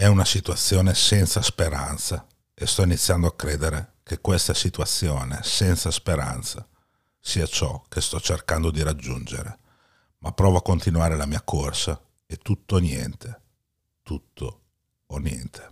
È 0.00 0.06
una 0.06 0.24
situazione 0.24 0.94
senza 0.94 1.42
speranza 1.42 2.26
e 2.54 2.66
sto 2.66 2.84
iniziando 2.84 3.26
a 3.26 3.36
credere 3.36 3.96
che 4.02 4.18
questa 4.18 4.54
situazione 4.54 5.40
senza 5.42 5.90
speranza 5.90 6.66
sia 7.20 7.44
ciò 7.44 7.84
che 7.86 8.00
sto 8.00 8.18
cercando 8.18 8.70
di 8.70 8.82
raggiungere, 8.82 9.58
ma 10.20 10.32
provo 10.32 10.56
a 10.56 10.62
continuare 10.62 11.16
la 11.16 11.26
mia 11.26 11.42
corsa 11.42 12.00
e 12.24 12.36
tutto 12.36 12.76
o 12.76 12.78
niente, 12.78 13.42
tutto 14.02 14.62
o 15.04 15.18
niente. 15.18 15.70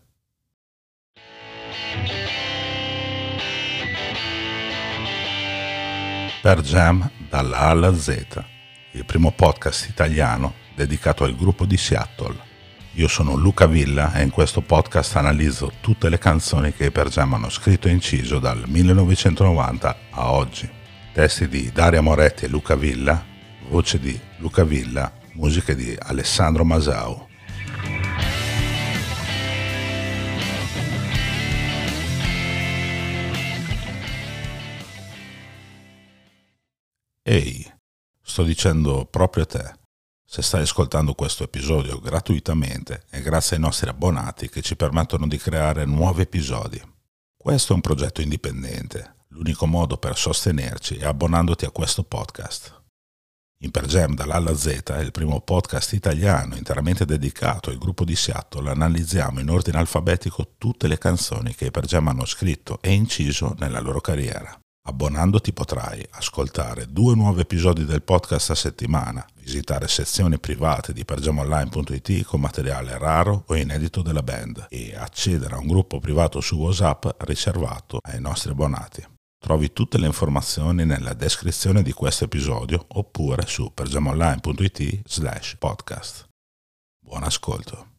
Per 6.43 6.61
Jam 6.61 7.11
dalla 7.31 7.61
A 7.61 7.69
alla 7.71 7.95
Z, 7.97 8.45
il 8.93 9.07
primo 9.07 9.33
podcast 9.33 9.89
italiano 9.89 10.53
dedicato 10.77 11.25
al 11.25 11.35
gruppo 11.35 11.65
di 11.65 11.79
Seattle 11.79 12.48
io 12.99 13.07
sono 13.07 13.37
Luca 13.37 13.67
Villa 13.67 14.13
e 14.15 14.25
in 14.25 14.31
questo 14.31 14.61
podcast 14.61 15.15
analizzo 15.15 15.71
tutte 15.81 16.09
le 16.09 16.19
canzoni 16.19 16.73
che 16.73 16.91
Per 16.91 17.09
Jam 17.09 17.33
hanno 17.35 17.49
scritto 17.49 17.87
e 17.87 17.93
inciso 17.93 18.41
dal 18.41 18.65
1990 18.67 19.97
a 20.11 20.33
oggi. 20.33 20.69
Testi 21.13 21.47
di 21.47 21.71
Daria 21.73 22.01
Moretti 22.01 22.47
e 22.47 22.49
Luca 22.49 22.75
Villa, 22.75 23.25
voce 23.69 24.01
di 24.01 24.19
Luca 24.39 24.65
Villa, 24.65 25.13
musiche 25.35 25.77
di 25.77 25.97
Alessandro 25.97 26.65
Masau. 26.65 27.29
Ehi, 37.23 37.65
sto 38.21 38.43
dicendo 38.43 39.07
proprio 39.09 39.45
a 39.45 39.47
te. 39.47 39.79
Se 40.31 40.43
stai 40.43 40.61
ascoltando 40.61 41.15
questo 41.15 41.45
episodio 41.45 42.01
gratuitamente 42.01 43.05
è 43.09 43.23
grazie 43.23 43.57
ai 43.57 43.63
nostri 43.63 43.89
abbonati 43.89 44.51
che 44.51 44.61
ci 44.61 44.77
permettono 44.77 45.27
di 45.27 45.39
creare 45.39 45.87
nuovi 45.87 46.21
episodi. 46.21 46.79
Questo 47.35 47.73
è 47.73 47.75
un 47.75 47.81
progetto 47.81 48.21
indipendente. 48.21 49.25
L'unico 49.29 49.65
modo 49.67 49.97
per 49.97 50.19
sostenerci 50.19 50.97
è 50.97 51.07
abbonandoti 51.07 51.65
a 51.65 51.71
questo 51.71 52.05
podcast. 52.05 52.83
In 53.63 53.71
Per 53.71 53.87
Jam 53.87 54.15
dall'A 54.15 54.35
alla 54.35 54.55
Z 54.55 54.83
è 54.91 54.99
il 54.99 55.13
primo 55.13 55.41
podcast 55.41 55.95
italiano 55.95 56.57
interamente 56.57 57.07
dedicato 57.07 57.71
al 57.71 57.79
gruppo 57.79 58.05
di 58.05 58.15
Seattle. 58.15 58.69
Analizziamo 58.69 59.41
in 59.41 59.49
ordine 59.49 59.79
alfabetico 59.79 60.57
tutte 60.59 60.89
le 60.89 60.99
canzoni 60.99 61.55
che 61.55 61.65
i 61.65 61.71
Per 61.71 61.87
Jam 61.87 62.07
hanno 62.07 62.27
scritto 62.27 62.83
e 62.83 62.93
inciso 62.93 63.55
nella 63.57 63.81
loro 63.81 64.03
carriera. 64.03 64.61
Abbonandoti 64.89 65.53
potrai 65.53 66.03
ascoltare 66.13 66.87
due 66.89 67.15
nuovi 67.15 67.43
episodi 67.43 67.85
del 67.85 68.01
podcast 68.01 68.51
a 68.51 68.55
settimana, 68.55 69.23
visitare 69.35 69.87
sezioni 69.87 70.39
private 70.39 70.95
di 70.95 71.05
pergiamonline.it 71.05 72.25
con 72.25 72.41
materiale 72.41 72.97
raro 72.97 73.45
o 73.49 73.55
inedito 73.55 74.01
della 74.01 74.23
band 74.23 74.69
e 74.71 74.97
accedere 74.97 75.57
a 75.57 75.59
un 75.59 75.67
gruppo 75.67 75.99
privato 75.99 76.41
su 76.41 76.57
WhatsApp 76.57 77.07
riservato 77.19 77.99
ai 78.01 78.19
nostri 78.19 78.53
abbonati. 78.53 79.07
Trovi 79.39 79.75
tutte 79.75 79.99
le 79.99 80.07
informazioni 80.07 80.87
nella 80.87 81.13
descrizione 81.13 81.83
di 81.83 81.93
questo 81.93 82.25
episodio 82.25 82.83
oppure 82.89 83.45
su 83.47 83.71
pergiamonline.it 83.75 85.03
slash 85.05 85.57
podcast. 85.59 86.27
Buon 86.99 87.25
ascolto. 87.25 87.98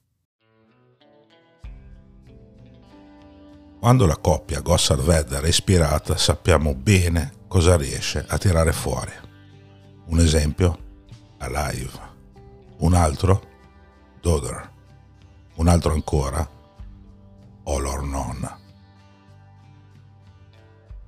Quando 3.80 4.06
la 4.06 4.18
coppia 4.18 4.60
Gossard-Vedder 4.60 5.42
è 5.42 5.48
ispirata 5.48 6.18
sappiamo 6.18 6.76
bene 6.76 7.32
cosa 7.48 7.78
riesce 7.78 8.26
a 8.28 8.38
tirare 8.38 8.74
fuori. 8.74 9.12
Un 10.08 10.20
esempio? 10.20 10.78
Alive. 11.38 12.08
Un 12.80 12.94
altro? 12.94 13.42
Dodder. 14.20 14.70
Un 15.56 15.68
altro 15.70 15.94
ancora? 15.94 16.46
All 17.64 17.86
or 17.86 18.04
None. 18.04 18.58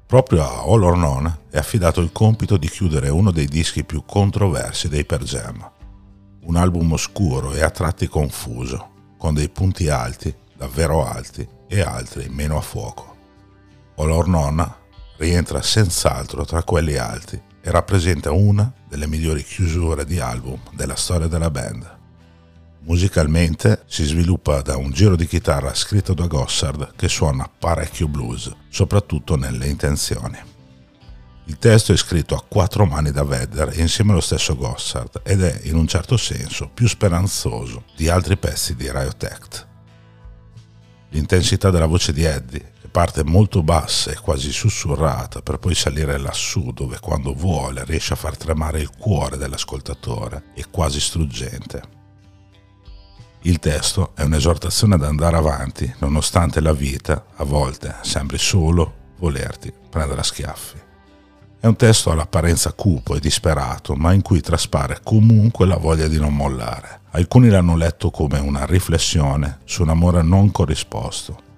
Proprio 0.05 0.41
a 0.41 0.61
All 0.61 0.83
or 0.83 0.95
None 0.95 1.39
è 1.49 1.57
affidato 1.57 1.99
il 1.99 2.13
compito 2.13 2.55
di 2.55 2.69
chiudere 2.69 3.09
uno 3.09 3.31
dei 3.31 3.47
dischi 3.47 3.83
più 3.83 4.05
controversi 4.05 4.87
dei 4.87 5.03
Per 5.03 5.23
Jam. 5.23 5.71
Un 6.43 6.55
album 6.55 6.93
oscuro 6.93 7.51
e 7.51 7.61
a 7.61 7.69
tratti 7.69 8.07
confuso, 8.07 9.15
con 9.17 9.33
dei 9.33 9.49
punti 9.49 9.89
alti, 9.89 10.33
davvero 10.55 11.05
alti, 11.05 11.45
e 11.71 11.79
altri 11.79 12.27
meno 12.27 12.57
a 12.57 12.61
fuoco. 12.61 13.15
Olor 13.95 14.27
Nonna 14.27 14.77
rientra 15.15 15.61
senz'altro 15.61 16.43
tra 16.43 16.63
quelli 16.63 16.97
alti 16.97 17.41
e 17.61 17.71
rappresenta 17.71 18.31
una 18.31 18.69
delle 18.89 19.07
migliori 19.07 19.41
chiusure 19.41 20.03
di 20.03 20.19
album 20.19 20.59
della 20.73 20.95
storia 20.95 21.27
della 21.27 21.49
band. 21.49 21.99
Musicalmente 22.79 23.83
si 23.85 24.03
sviluppa 24.03 24.61
da 24.61 24.75
un 24.75 24.91
giro 24.91 25.15
di 25.15 25.25
chitarra 25.25 25.73
scritto 25.73 26.13
da 26.13 26.27
Gossard 26.27 26.93
che 26.97 27.07
suona 27.07 27.49
parecchio 27.49 28.09
blues, 28.09 28.53
soprattutto 28.67 29.37
nelle 29.37 29.67
intenzioni. 29.67 30.37
Il 31.45 31.57
testo 31.57 31.93
è 31.93 31.97
scritto 31.97 32.35
a 32.35 32.43
quattro 32.45 32.85
mani 32.85 33.11
da 33.11 33.23
Vedder 33.23 33.79
insieme 33.79 34.11
allo 34.11 34.19
stesso 34.19 34.57
Gossard 34.57 35.21
ed 35.23 35.41
è 35.41 35.61
in 35.63 35.75
un 35.75 35.87
certo 35.87 36.17
senso 36.17 36.69
più 36.73 36.87
speranzoso 36.87 37.85
di 37.95 38.09
altri 38.09 38.35
pezzi 38.35 38.75
di 38.75 38.91
Riot 38.91 39.23
Act. 39.23 39.69
L'intensità 41.13 41.69
della 41.69 41.87
voce 41.87 42.13
di 42.13 42.23
Eddie, 42.23 42.71
che 42.81 42.87
parte 42.87 43.23
molto 43.25 43.63
bassa 43.63 44.11
e 44.11 44.15
quasi 44.15 44.51
sussurrata 44.51 45.41
per 45.41 45.57
poi 45.57 45.75
salire 45.75 46.17
lassù 46.17 46.71
dove 46.71 46.99
quando 46.99 47.33
vuole 47.33 47.83
riesce 47.83 48.13
a 48.13 48.15
far 48.15 48.37
tremare 48.37 48.79
il 48.79 48.89
cuore 48.97 49.35
dell'ascoltatore, 49.35 50.43
è 50.53 50.63
quasi 50.71 51.01
struggente. 51.01 51.99
Il 53.41 53.59
testo 53.59 54.11
è 54.15 54.21
un'esortazione 54.23 54.95
ad 54.95 55.03
andare 55.03 55.35
avanti 55.35 55.93
nonostante 55.99 56.61
la 56.61 56.73
vita, 56.73 57.25
a 57.35 57.43
volte, 57.43 57.95
sembri 58.03 58.37
solo 58.37 59.13
volerti 59.17 59.73
prendere 59.89 60.21
a 60.21 60.23
schiaffi. 60.23 60.90
È 61.61 61.67
un 61.67 61.75
testo 61.77 62.11
all'apparenza 62.11 62.73
cupo 62.73 63.15
e 63.15 63.19
disperato, 63.19 63.95
ma 63.95 64.11
in 64.11 64.21
cui 64.21 64.41
traspare 64.41 64.99
comunque 65.03 65.65
la 65.65 65.77
voglia 65.77 66.07
di 66.07 66.19
non 66.19 66.35
mollare 66.35 67.01
Alcuni 67.13 67.49
l'hanno 67.49 67.75
letto 67.75 68.09
come 68.09 68.39
una 68.39 68.65
riflessione 68.65 69.59
su 69.65 69.81
un 69.81 69.89
amore 69.89 70.21
non 70.21 70.49
corrisposto. 70.49 71.49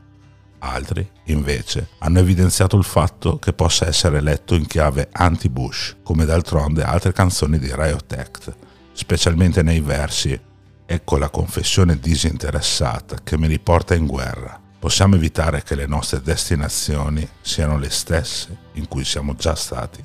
Altri, 0.59 1.07
invece, 1.25 1.89
hanno 1.99 2.19
evidenziato 2.19 2.75
il 2.75 2.83
fatto 2.83 3.37
che 3.37 3.53
possa 3.53 3.85
essere 3.85 4.19
letto 4.19 4.55
in 4.55 4.65
chiave 4.65 5.09
anti-Bush, 5.11 5.97
come 6.01 6.25
d'altronde 6.25 6.81
altre 6.81 7.13
canzoni 7.13 7.59
di 7.59 7.71
Riot 7.71 8.11
Act, 8.13 8.55
specialmente 8.93 9.61
nei 9.61 9.79
versi 9.79 10.39
Ecco 10.85 11.17
la 11.17 11.29
confessione 11.29 11.97
disinteressata 11.97 13.17
che 13.23 13.37
mi 13.37 13.47
riporta 13.47 13.95
in 13.95 14.05
guerra. 14.05 14.62
Possiamo 14.83 15.15
evitare 15.15 15.63
che 15.63 15.75
le 15.75 15.87
nostre 15.87 16.21
destinazioni 16.21 17.25
siano 17.39 17.77
le 17.77 17.89
stesse 17.89 18.57
in 18.73 18.89
cui 18.89 19.05
siamo 19.05 19.33
già 19.33 19.55
stati 19.55 20.03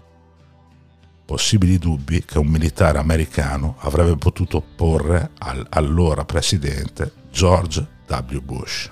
possibili 1.25 1.79
dubbi 1.79 2.25
che 2.25 2.39
un 2.39 2.47
militare 2.47 2.99
americano 2.99 3.75
avrebbe 3.81 4.17
potuto 4.17 4.63
porre 4.63 5.33
all'allora 5.39 6.25
presidente 6.25 7.13
George 7.33 7.85
W. 8.07 8.39
Bush. 8.39 8.91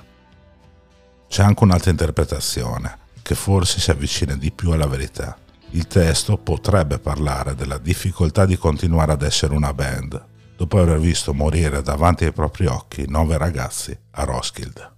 C'è 1.28 1.44
anche 1.44 1.62
un'altra 1.62 1.92
interpretazione, 1.92 2.98
che 3.22 3.36
forse 3.36 3.78
si 3.78 3.92
avvicina 3.92 4.34
di 4.34 4.50
più 4.50 4.72
alla 4.72 4.88
verità. 4.88 5.38
Il 5.70 5.86
testo 5.86 6.36
potrebbe 6.36 6.98
parlare 6.98 7.54
della 7.54 7.78
difficoltà 7.78 8.44
di 8.44 8.58
continuare 8.58 9.12
ad 9.12 9.22
essere 9.22 9.54
una 9.54 9.72
band, 9.72 10.22
dopo 10.56 10.80
aver 10.80 10.98
visto 10.98 11.32
morire 11.32 11.80
davanti 11.80 12.24
ai 12.24 12.32
propri 12.32 12.66
occhi 12.66 13.04
nove 13.06 13.38
ragazzi 13.38 13.96
a 14.10 14.24
Roskilde. 14.24 14.95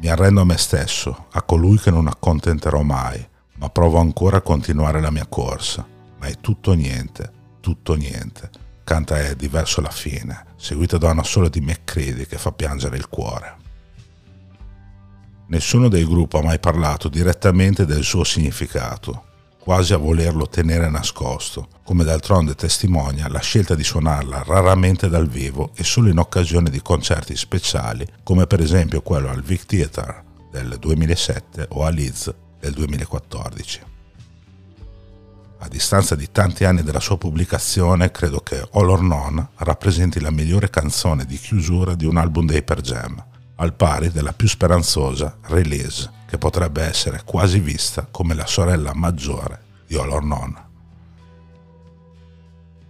Mi 0.00 0.08
arrendo 0.08 0.42
a 0.42 0.44
me 0.44 0.56
stesso, 0.56 1.26
a 1.32 1.42
colui 1.42 1.76
che 1.78 1.90
non 1.90 2.06
accontenterò 2.06 2.82
mai, 2.82 3.26
ma 3.56 3.68
provo 3.68 3.98
ancora 3.98 4.36
a 4.36 4.42
continuare 4.42 5.00
la 5.00 5.10
mia 5.10 5.26
corsa. 5.26 5.84
Ma 6.20 6.26
è 6.26 6.36
tutto 6.40 6.72
niente, 6.74 7.32
tutto 7.60 7.94
niente. 7.94 8.48
Canta 8.84 9.20
Eddie 9.20 9.48
verso 9.48 9.80
la 9.80 9.90
fine, 9.90 10.46
seguita 10.56 10.98
da 10.98 11.10
una 11.10 11.24
sola 11.24 11.48
di 11.48 11.60
McCready 11.60 12.26
che 12.26 12.38
fa 12.38 12.52
piangere 12.52 12.96
il 12.96 13.08
cuore. 13.08 13.56
Nessuno 15.48 15.88
del 15.88 16.06
gruppo 16.06 16.38
ha 16.38 16.42
mai 16.42 16.60
parlato 16.60 17.08
direttamente 17.08 17.84
del 17.84 18.04
suo 18.04 18.22
significato, 18.22 19.24
quasi 19.68 19.92
a 19.92 19.98
volerlo 19.98 20.48
tenere 20.48 20.88
nascosto, 20.88 21.68
come 21.84 22.02
d'altronde 22.02 22.54
testimonia 22.54 23.28
la 23.28 23.40
scelta 23.40 23.74
di 23.74 23.84
suonarla 23.84 24.42
raramente 24.46 25.10
dal 25.10 25.28
vivo 25.28 25.72
e 25.74 25.84
solo 25.84 26.08
in 26.08 26.16
occasione 26.16 26.70
di 26.70 26.80
concerti 26.80 27.36
speciali, 27.36 28.06
come 28.22 28.46
per 28.46 28.60
esempio 28.60 29.02
quello 29.02 29.28
al 29.28 29.42
Vic 29.42 29.66
Theatre 29.66 30.24
del 30.50 30.78
2007 30.80 31.66
o 31.72 31.84
a 31.84 31.90
Leeds 31.90 32.34
del 32.58 32.72
2014. 32.72 33.80
A 35.58 35.68
distanza 35.68 36.14
di 36.14 36.32
tanti 36.32 36.64
anni 36.64 36.82
dalla 36.82 36.98
sua 36.98 37.18
pubblicazione, 37.18 38.10
credo 38.10 38.40
che 38.40 38.66
All 38.72 38.88
or 38.88 39.02
None 39.02 39.48
rappresenti 39.56 40.18
la 40.18 40.30
migliore 40.30 40.70
canzone 40.70 41.26
di 41.26 41.36
chiusura 41.36 41.94
di 41.94 42.06
un 42.06 42.16
album 42.16 42.46
dei 42.46 42.62
Per 42.62 42.80
Jam, 42.80 43.22
al 43.56 43.74
pari 43.74 44.10
della 44.10 44.32
più 44.32 44.48
speranzosa 44.48 45.36
Release, 45.42 46.16
che 46.28 46.36
potrebbe 46.36 46.82
essere 46.82 47.22
quasi 47.24 47.58
vista 47.58 48.06
come 48.10 48.34
la 48.34 48.44
sorella 48.44 48.92
maggiore 48.94 49.62
di 49.86 49.96
All 49.96 50.10
or 50.10 50.22
None. 50.22 50.66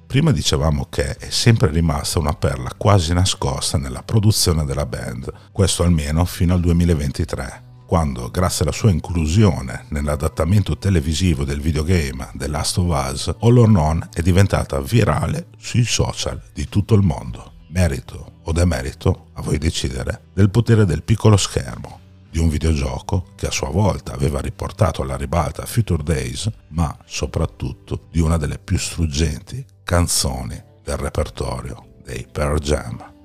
Prima 0.08 0.32
dicevamo 0.32 0.86
che 0.90 1.16
è 1.16 1.30
sempre 1.30 1.70
rimasta 1.70 2.18
una 2.18 2.32
perla 2.32 2.72
quasi 2.76 3.12
nascosta 3.12 3.78
nella 3.78 4.02
produzione 4.02 4.64
della 4.64 4.86
band, 4.86 5.32
questo 5.52 5.84
almeno 5.84 6.24
fino 6.24 6.54
al 6.54 6.60
2023 6.60 7.66
quando, 7.88 8.28
grazie 8.30 8.64
alla 8.64 8.74
sua 8.74 8.90
inclusione 8.90 9.86
nell'adattamento 9.88 10.76
televisivo 10.76 11.44
del 11.44 11.62
videogame 11.62 12.28
The 12.34 12.46
Last 12.46 12.76
of 12.76 13.10
Us, 13.10 13.34
All 13.40 13.56
or 13.56 13.68
None 13.68 14.08
è 14.12 14.20
diventata 14.20 14.78
virale 14.80 15.46
sui 15.56 15.84
social 15.84 16.38
di 16.52 16.68
tutto 16.68 16.94
il 16.94 17.00
mondo. 17.00 17.52
Merito 17.68 18.32
o 18.42 18.52
demerito, 18.52 19.28
a 19.34 19.40
voi 19.40 19.56
decidere, 19.56 20.24
del 20.34 20.50
potere 20.50 20.84
del 20.84 21.02
piccolo 21.02 21.38
schermo, 21.38 22.00
di 22.38 22.44
un 22.44 22.48
videogioco 22.48 23.24
che 23.34 23.48
a 23.48 23.50
sua 23.50 23.68
volta 23.68 24.12
aveva 24.12 24.40
riportato 24.40 25.02
alla 25.02 25.16
ribalta 25.16 25.66
Future 25.66 26.04
Days, 26.04 26.48
ma 26.68 26.96
soprattutto 27.04 28.06
di 28.12 28.20
una 28.20 28.36
delle 28.36 28.58
più 28.58 28.78
struggenti 28.78 29.64
canzoni 29.82 30.62
del 30.84 30.96
repertorio 30.96 31.96
dei 32.04 32.26
Pearl 32.30 32.58
Jam. 32.60 33.17